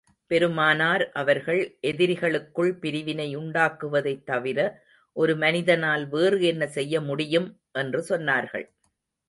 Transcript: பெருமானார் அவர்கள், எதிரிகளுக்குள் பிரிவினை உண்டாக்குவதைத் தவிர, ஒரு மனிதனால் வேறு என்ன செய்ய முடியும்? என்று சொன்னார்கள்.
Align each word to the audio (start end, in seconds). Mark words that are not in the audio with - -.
பெருமானார் 0.27 1.11
அவர்கள், 1.11 1.77
எதிரிகளுக்குள் 1.81 2.71
பிரிவினை 2.79 3.37
உண்டாக்குவதைத் 3.37 4.23
தவிர, 4.23 4.81
ஒரு 5.13 5.35
மனிதனால் 5.35 6.09
வேறு 6.09 6.41
என்ன 6.41 6.67
செய்ய 6.67 7.01
முடியும்? 7.01 7.59
என்று 7.71 8.05
சொன்னார்கள். 8.09 8.67